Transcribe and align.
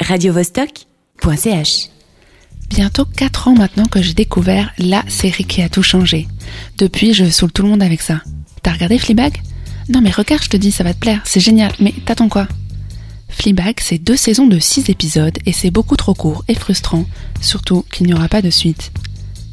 radiovostok.ch. 0.00 1.88
Bientôt 2.68 3.04
4 3.04 3.48
ans 3.48 3.54
maintenant 3.54 3.86
que 3.86 4.00
j'ai 4.00 4.14
découvert 4.14 4.72
la 4.78 5.04
série 5.08 5.44
qui 5.44 5.62
a 5.62 5.68
tout 5.68 5.82
changé. 5.82 6.28
Depuis, 6.78 7.14
je 7.14 7.28
saoule 7.28 7.52
tout 7.52 7.62
le 7.62 7.68
monde 7.68 7.82
avec 7.82 8.00
ça. 8.00 8.22
T'as 8.62 8.72
regardé 8.72 8.98
Fleabag? 8.98 9.40
Non 9.88 10.00
mais 10.00 10.10
regarde, 10.10 10.42
je 10.42 10.48
te 10.48 10.56
dis, 10.56 10.70
ça 10.70 10.84
va 10.84 10.94
te 10.94 11.00
plaire, 11.00 11.20
c'est 11.24 11.40
génial, 11.40 11.72
mais 11.80 11.92
t'attends 12.04 12.28
quoi? 12.28 12.46
Fleabag, 13.28 13.76
c'est 13.80 13.98
deux 13.98 14.16
saisons 14.16 14.46
de 14.46 14.58
6 14.58 14.88
épisodes 14.88 15.38
et 15.46 15.52
c'est 15.52 15.70
beaucoup 15.70 15.96
trop 15.96 16.14
court 16.14 16.44
et 16.48 16.54
frustrant, 16.54 17.06
surtout 17.40 17.84
qu'il 17.92 18.06
n'y 18.06 18.14
aura 18.14 18.28
pas 18.28 18.42
de 18.42 18.50
suite. 18.50 18.92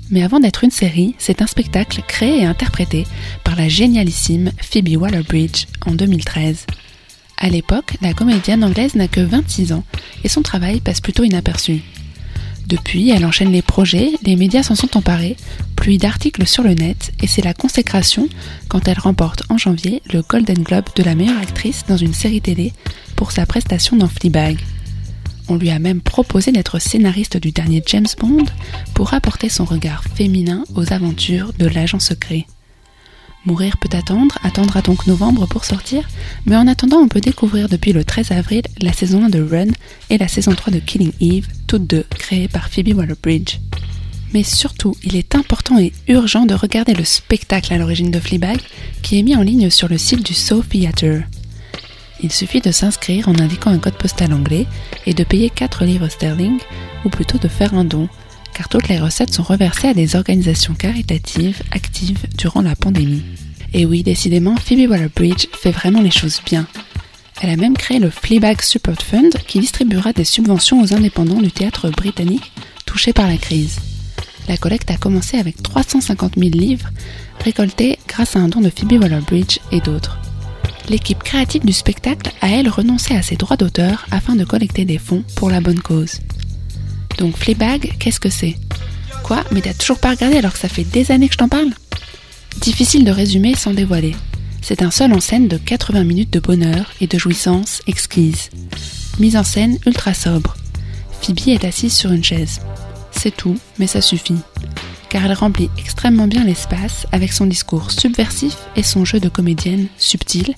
Mais 0.10 0.24
avant 0.24 0.40
d'être 0.40 0.64
une 0.64 0.72
série, 0.72 1.16
c'est 1.18 1.42
un 1.42 1.48
spectacle 1.48 2.02
créé 2.08 2.42
et 2.42 2.46
interprété 2.46 3.06
par 3.44 3.56
la 3.56 3.68
génialissime 3.68 4.52
Phoebe 4.62 4.96
Waller-Bridge 4.96 5.66
en 5.86 5.94
2013. 5.94 6.66
À 7.38 7.50
l'époque, 7.50 7.96
la 8.02 8.14
comédienne 8.14 8.64
anglaise 8.64 8.96
n'a 8.96 9.08
que 9.08 9.22
26 9.22 9.72
ans 9.74 9.84
et 10.24 10.30
son 10.30 10.42
travail 10.42 10.80
passe 10.82 11.02
plutôt 11.02 11.24
inaperçu. 11.24 11.82
Depuis, 12.68 13.12
elle 13.12 13.26
enchaîne 13.26 13.52
les 13.52 13.62
projets, 13.62 14.12
les 14.24 14.36
médias 14.36 14.64
s'en 14.64 14.76
sont 14.76 14.98
emparés, 14.98 15.38
pluie 15.78 15.98
d'articles 15.98 16.46
sur 16.46 16.64
le 16.64 16.74
net 16.74 17.14
et 17.22 17.28
c'est 17.28 17.44
la 17.44 17.54
consécration 17.54 18.28
quand 18.68 18.88
elle 18.88 19.00
remporte 19.00 19.44
en 19.50 19.58
janvier 19.58 20.02
le 20.12 20.22
Golden 20.22 20.64
Globe 20.64 20.88
de 20.96 21.04
la 21.04 21.16
meilleure 21.16 21.40
actrice 21.40 21.86
dans 21.88 21.96
une 21.96 22.14
série 22.14 22.42
télé 22.42 22.74
pour 23.16 23.32
sa 23.32 23.46
prestation 23.46 23.96
dans 23.96 24.10
Fleabag. 24.10 24.60
On 25.48 25.56
lui 25.56 25.70
a 25.70 25.80
même 25.80 26.02
proposé 26.02 26.52
d'être 26.52 26.80
scénariste 26.80 27.38
du 27.38 27.52
dernier 27.52 27.82
James 27.86 28.08
Bond 28.20 28.46
pour 28.94 29.14
apporter 29.14 29.48
son 29.48 29.64
regard 29.64 30.04
féminin 30.04 30.66
aux 30.76 30.92
aventures 30.92 31.54
de 31.58 31.68
l'agent 31.68 32.00
secret. 32.00 32.48
Mourir 33.46 33.78
peut 33.78 33.96
attendre, 33.96 34.38
attendra 34.44 34.82
donc 34.82 35.08
novembre 35.08 35.48
pour 35.48 35.64
sortir, 35.64 36.08
mais 36.46 36.56
en 36.56 36.68
attendant 36.68 36.98
on 36.98 37.08
peut 37.08 37.22
découvrir 37.22 37.70
depuis 37.70 37.94
le 37.94 38.04
13 38.04 38.32
avril 38.32 38.64
la 38.82 38.92
saison 38.92 39.24
1 39.26 39.30
de 39.30 39.42
Run 39.42 39.72
et 40.10 40.18
la 40.18 40.28
saison 40.28 40.54
3 40.54 40.74
de 40.74 40.80
Killing 40.80 41.14
Eve, 41.22 41.48
toutes 41.66 41.88
deux 41.88 42.06
créées 42.10 42.50
par 42.50 42.70
Phoebe 42.70 42.94
Waller-Bridge. 42.96 43.60
Mais 44.34 44.44
surtout, 44.44 44.96
il 45.04 45.16
est 45.16 45.36
important 45.36 45.80
et 45.80 45.94
urgent 46.10 46.46
de 46.46 46.54
regarder 46.54 46.94
le 46.94 47.06
spectacle 47.06 47.74
à 47.74 47.78
l'origine 47.78 48.12
de 48.12 48.20
Fleabag 48.20 48.60
qui 49.02 49.18
est 49.18 49.24
mis 49.24 49.36
en 49.38 49.42
ligne 49.42 49.70
sur 49.70 49.88
le 49.88 49.98
site 49.98 50.26
du 50.26 50.34
Soul 50.34 50.66
Theatre. 50.66 51.24
Il 52.22 52.32
suffit 52.32 52.62
de 52.62 52.72
s'inscrire 52.72 53.30
en 53.30 53.40
indiquant 53.40 53.72
un 53.72 53.78
code 53.78 53.94
postal 53.94 54.34
anglais 54.34 54.66
et 55.06 55.14
de 55.14 55.24
payer 55.24 55.50
4 55.50 55.86
livres 55.86 56.10
sterling, 56.10 56.58
ou 57.06 57.10
plutôt 57.10 57.38
de 57.38 57.48
faire 57.48 57.76
un 57.76 57.86
don, 57.86 58.10
car 58.58 58.70
toutes 58.70 58.88
les 58.88 59.00
recettes 59.00 59.36
sont 59.36 59.44
reversées 59.44 59.90
à 59.90 59.94
des 59.94 60.16
organisations 60.16 60.74
caritatives 60.74 61.62
actives 61.72 62.26
durant 62.36 62.62
la 62.64 62.76
pandémie. 62.76 63.22
Et 63.72 63.86
oui, 63.86 64.02
décidément, 64.02 64.56
Phoebe 64.56 64.90
Waller-Bridge 64.90 65.46
fait 65.54 65.72
vraiment 65.72 66.02
les 66.02 66.10
choses 66.10 66.42
bien. 66.44 66.66
Elle 67.40 67.52
a 67.52 67.56
même 67.56 67.78
créé 67.78 68.00
le 68.00 68.10
Fleabag 68.10 68.64
Support 68.64 69.04
Fund 69.04 69.30
qui 69.46 69.60
distribuera 69.60 70.12
des 70.12 70.24
subventions 70.24 70.82
aux 70.82 70.96
indépendants 70.96 71.40
du 71.40 71.52
théâtre 71.52 71.92
britannique 71.92 72.52
touchés 72.88 73.14
par 73.14 73.28
la 73.28 73.38
crise. 73.38 73.78
La 74.48 74.58
collecte 74.58 74.90
a 74.90 74.98
commencé 74.98 75.38
avec 75.38 75.62
350 75.62 76.34
000 76.36 76.50
livres 76.50 76.90
récoltés 77.44 78.00
grâce 78.08 78.36
à 78.36 78.40
un 78.40 78.48
don 78.48 78.62
de 78.62 78.72
Phoebe 78.72 79.04
Waller-Bridge 79.04 79.60
et 79.72 79.82
d'autres. 79.82 80.18
L'équipe 80.90 81.22
créative 81.22 81.64
du 81.64 81.74
spectacle 81.74 82.32
a 82.42 82.50
elle 82.50 82.70
renoncé 82.70 83.14
à 83.14 83.22
ses 83.22 83.36
droits 83.36 83.58
d'auteur 83.58 84.08
afin 84.10 84.36
de 84.36 84.46
collecter 84.46 84.84
des 84.84 84.98
fonds 84.98 85.24
pour 85.36 85.52
la 85.52 85.62
bonne 85.62 85.80
cause. 85.80 86.22
Donc 87.18 87.36
Fleabag, 87.36 87.96
qu'est-ce 88.00 88.20
que 88.20 88.30
c'est? 88.30 88.56
Quoi? 89.24 89.44
Mais 89.52 89.62
t'as 89.62 89.74
toujours 89.74 90.00
pas 90.00 90.12
regardé 90.12 90.38
alors 90.38 90.54
que 90.54 90.60
ça 90.60 90.70
fait 90.70 90.84
des 90.84 91.12
années 91.12 91.28
que 91.28 91.34
je 91.34 91.40
t'en 91.40 91.50
parle? 91.50 91.72
Difficile 92.62 93.06
de 93.06 93.12
résumer 93.12 93.56
sans 93.56 93.74
dévoiler. 93.74 94.16
C'est 94.62 94.82
un 94.82 94.92
seul 94.92 95.14
en 95.14 95.20
scène 95.20 95.48
de 95.48 95.58
80 95.58 96.04
minutes 96.04 96.34
de 96.34 96.40
bonheur 96.40 96.92
et 97.02 97.08
de 97.08 97.18
jouissance 97.18 97.82
exquise. 97.88 98.50
Mise 99.20 99.38
en 99.38 99.44
scène 99.44 99.78
ultra 99.86 100.14
sobre. 100.14 100.56
Phoebe 101.22 101.48
est 101.48 101.66
assise 101.66 101.94
sur 101.94 102.12
une 102.12 102.24
chaise. 102.24 102.60
C'est 103.12 103.36
tout, 103.36 103.58
mais 103.80 103.88
ça 103.88 104.02
suffit. 104.02 104.38
Car 105.10 105.26
elle 105.26 105.34
remplit 105.34 105.70
extrêmement 105.78 106.28
bien 106.28 106.44
l'espace 106.44 107.08
avec 107.12 107.34
son 107.34 107.46
discours 107.46 107.92
subversif 107.92 108.58
et 108.76 108.84
son 108.84 109.06
jeu 109.06 109.20
de 109.20 109.30
comédienne 109.30 109.88
subtil, 109.98 110.54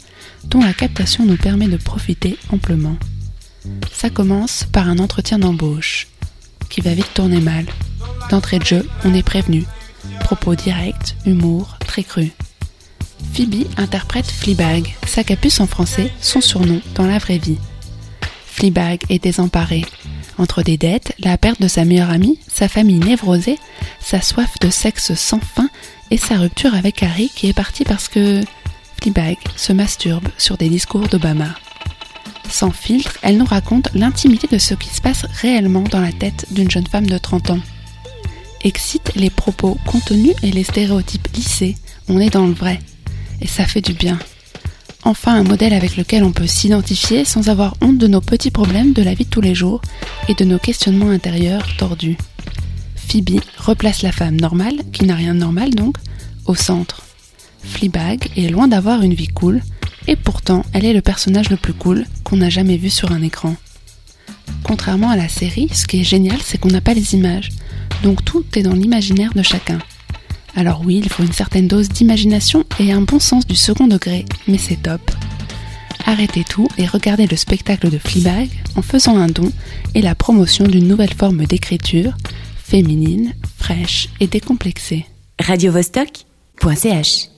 dont 0.45 0.61
la 0.61 0.73
captation 0.73 1.25
nous 1.25 1.37
permet 1.37 1.67
de 1.67 1.77
profiter 1.77 2.37
amplement. 2.51 2.97
Ça 3.93 4.09
commence 4.09 4.65
par 4.71 4.89
un 4.89 4.99
entretien 4.99 5.39
d'embauche 5.39 6.07
qui 6.69 6.81
va 6.81 6.93
vite 6.93 7.13
tourner 7.13 7.41
mal. 7.41 7.65
D'entrée 8.29 8.59
de 8.59 8.65
jeu, 8.65 8.87
on 9.03 9.13
est 9.13 9.23
prévenu. 9.23 9.65
Propos 10.19 10.55
directs, 10.55 11.15
humour, 11.25 11.77
très 11.85 12.03
cru. 12.03 12.31
Phoebe 13.33 13.67
interprète 13.77 14.29
Fleabag, 14.29 14.95
sa 15.05 15.23
capuce 15.23 15.59
en 15.59 15.67
français, 15.67 16.11
son 16.21 16.41
surnom 16.41 16.81
dans 16.95 17.05
la 17.05 17.17
vraie 17.17 17.37
vie. 17.37 17.57
Fleabag 18.45 19.01
est 19.09 19.23
désemparée. 19.23 19.85
Entre 20.37 20.63
des 20.63 20.77
dettes, 20.77 21.13
la 21.19 21.37
perte 21.37 21.61
de 21.61 21.67
sa 21.67 21.83
meilleure 21.85 22.11
amie, 22.11 22.39
sa 22.47 22.67
famille 22.67 22.99
névrosée, 22.99 23.59
sa 23.99 24.21
soif 24.21 24.53
de 24.61 24.69
sexe 24.69 25.13
sans 25.13 25.39
fin 25.39 25.69
et 26.11 26.17
sa 26.17 26.37
rupture 26.37 26.73
avec 26.73 27.03
Harry 27.03 27.29
qui 27.35 27.49
est 27.49 27.53
parti 27.53 27.83
parce 27.83 28.07
que 28.07 28.41
Fleabag 29.01 29.37
se 29.55 29.73
masturbe 29.73 30.27
sur 30.37 30.57
des 30.57 30.69
discours 30.69 31.07
d'Obama. 31.07 31.55
Sans 32.49 32.71
filtre, 32.71 33.17
elle 33.21 33.37
nous 33.37 33.45
raconte 33.45 33.89
l'intimité 33.93 34.47
de 34.47 34.57
ce 34.57 34.73
qui 34.73 34.89
se 34.89 35.01
passe 35.01 35.25
réellement 35.41 35.83
dans 35.83 36.01
la 36.01 36.11
tête 36.11 36.45
d'une 36.51 36.69
jeune 36.69 36.87
femme 36.87 37.07
de 37.07 37.17
30 37.17 37.51
ans. 37.51 37.59
Excite 38.63 39.15
les 39.15 39.29
propos 39.29 39.77
contenus 39.85 40.35
et 40.43 40.51
les 40.51 40.63
stéréotypes 40.63 41.29
lissés, 41.33 41.77
on 42.09 42.19
est 42.19 42.31
dans 42.31 42.47
le 42.47 42.53
vrai. 42.53 42.79
Et 43.41 43.47
ça 43.47 43.65
fait 43.65 43.81
du 43.81 43.93
bien. 43.93 44.19
Enfin 45.03 45.35
un 45.35 45.43
modèle 45.43 45.73
avec 45.73 45.95
lequel 45.95 46.23
on 46.23 46.33
peut 46.33 46.47
s'identifier 46.47 47.23
sans 47.23 47.47
avoir 47.47 47.75
honte 47.81 47.97
de 47.97 48.07
nos 48.07 48.19
petits 48.19 48.51
problèmes 48.51 48.91
de 48.91 49.01
la 49.01 49.13
vie 49.13 49.23
de 49.23 49.29
tous 49.29 49.41
les 49.41 49.55
jours 49.55 49.81
et 50.27 50.33
de 50.33 50.43
nos 50.43 50.59
questionnements 50.59 51.09
intérieurs 51.09 51.65
tordus. 51.77 52.17
Phoebe 52.95 53.39
replace 53.57 54.01
la 54.01 54.11
femme 54.11 54.39
normale, 54.39 54.81
qui 54.91 55.05
n'a 55.05 55.15
rien 55.15 55.33
de 55.33 55.39
normal 55.39 55.73
donc, 55.73 55.95
au 56.45 56.55
centre. 56.55 57.01
Fleabag 57.63 58.29
est 58.37 58.49
loin 58.49 58.67
d'avoir 58.67 59.01
une 59.01 59.13
vie 59.13 59.27
cool, 59.27 59.61
et 60.09 60.15
pourtant 60.15 60.65
elle 60.73 60.85
est 60.85 60.93
le 60.93 61.01
personnage 61.01 61.49
le 61.49 61.55
plus 61.55 61.73
cool 61.73 62.05
qu'on 62.23 62.37
n'a 62.37 62.49
jamais 62.49 62.77
vu 62.77 62.89
sur 62.89 63.11
un 63.11 63.21
écran. 63.21 63.55
Contrairement 64.63 65.11
à 65.11 65.15
la 65.15 65.29
série, 65.29 65.69
ce 65.71 65.85
qui 65.85 66.01
est 66.01 66.03
génial, 66.03 66.39
c'est 66.43 66.57
qu'on 66.57 66.69
n'a 66.69 66.81
pas 66.81 66.95
les 66.95 67.13
images, 67.13 67.49
donc 68.03 68.25
tout 68.25 68.43
est 68.55 68.63
dans 68.63 68.73
l'imaginaire 68.73 69.33
de 69.33 69.43
chacun. 69.43 69.77
Alors 70.55 70.81
oui, 70.83 70.99
il 71.03 71.09
faut 71.09 71.23
une 71.23 71.31
certaine 71.31 71.67
dose 71.67 71.89
d'imagination 71.89 72.65
et 72.79 72.91
un 72.91 73.01
bon 73.01 73.19
sens 73.19 73.45
du 73.45 73.55
second 73.55 73.87
degré, 73.87 74.25
mais 74.47 74.57
c'est 74.57 74.81
top. 74.81 75.11
Arrêtez 76.05 76.43
tout 76.43 76.67
et 76.79 76.87
regardez 76.87 77.27
le 77.27 77.37
spectacle 77.37 77.89
de 77.91 77.99
Fleabag 77.99 78.49
en 78.75 78.81
faisant 78.81 79.15
un 79.15 79.27
don 79.27 79.51
et 79.93 80.01
la 80.01 80.15
promotion 80.15 80.65
d'une 80.65 80.87
nouvelle 80.87 81.13
forme 81.13 81.45
d'écriture, 81.45 82.13
féminine, 82.57 83.35
fraîche 83.59 84.09
et 84.19 84.27
décomplexée. 84.27 85.05
radiovostok.ch 85.39 87.29